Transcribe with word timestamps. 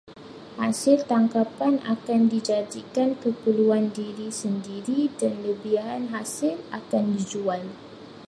Hasil 0.61 0.99
tangkapan 1.11 1.75
akan 1.93 2.21
dijadikan 2.33 3.09
keperluan 3.21 3.85
diri 3.99 4.29
sendiri 4.41 5.01
dan 5.21 5.33
lebihan 5.45 6.01
hasil 6.13 6.55
akan 6.79 7.05
dijual. 7.21 7.61